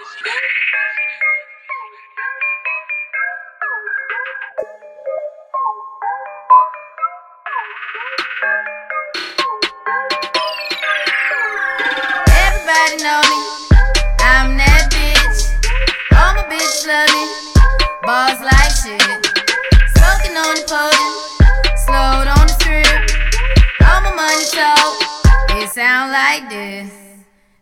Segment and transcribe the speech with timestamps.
[0.00, 0.16] Everybody
[13.02, 13.40] know me.
[14.24, 15.52] I'm that bitch.
[16.16, 17.28] All my bitches love me.
[18.08, 19.04] Balls like shit.
[20.00, 20.64] Smoking on the.
[21.76, 22.88] Slowed on the.
[23.84, 24.96] All my money talk.
[25.60, 26.90] It sound like this.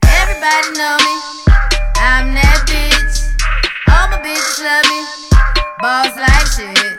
[0.04, 1.27] Everybody know me.
[4.62, 5.00] Love me.
[5.80, 6.98] Balls like shit.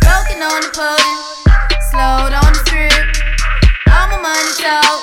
[0.00, 1.18] Smoking on the podium.
[1.90, 2.92] Slowed on the strip.
[3.92, 5.00] All my money talk.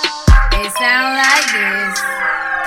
[0.58, 1.96] It sound like this.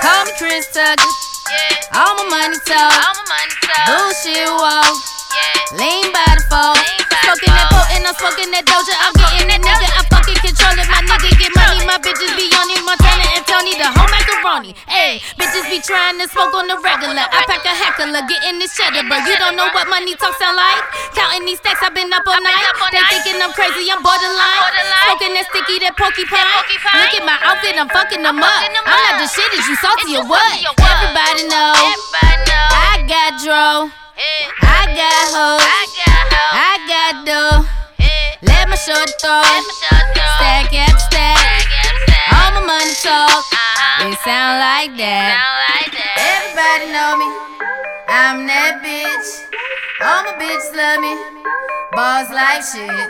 [0.01, 1.03] Call me Chris Tucker.
[1.49, 2.93] Yeah, All my money talk.
[2.93, 3.85] all my money talk.
[3.89, 4.95] Bullshit walk.
[5.35, 6.77] Yeah, Lean by the phone.
[6.79, 8.95] Lean Smoking that potent, I'm smoking that doja.
[9.05, 9.13] I'm
[14.29, 14.75] macaroni.
[14.87, 17.25] Hey, bitches be trying to smoke on the regular.
[17.25, 20.57] I pack a heckler, getting this cheddar, but You don't know what money talk sound
[20.57, 20.83] like?
[21.13, 22.57] Counting these stacks, I've been up all night.
[22.93, 24.61] They thinking I'm crazy, I'm borderline.
[25.05, 26.45] Smoking that sticky, that porcupine.
[26.45, 28.61] Look at my outfit, I'm fucking them up.
[28.85, 30.53] I'm not the shit, is you salty or you what?
[30.77, 31.73] Everybody know.
[31.73, 33.89] I got dro.
[34.61, 35.63] I got hoes.
[35.63, 36.19] I got.
[36.51, 37.79] I got dough.
[38.41, 39.98] Let my short throw.
[44.23, 45.31] Sound like that.
[45.31, 46.15] Sound like that.
[46.19, 47.29] Everybody know me.
[48.11, 49.47] I'm that bitch.
[50.03, 51.15] All my bitches love me.
[51.95, 53.07] Balls like shit.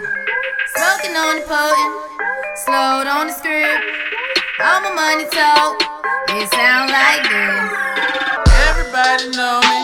[0.78, 1.94] Smoking on the potent.
[2.62, 3.82] Slowed on the script.
[4.62, 5.82] All my money talk.
[6.38, 7.70] It sound like this.
[8.70, 9.80] Everybody know me.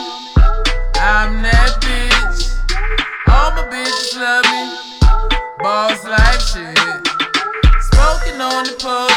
[1.02, 2.54] I'm that bitch.
[3.34, 4.78] All my bitches love me.
[5.58, 6.78] Boss like shit.
[7.90, 9.15] Smoking on the podium.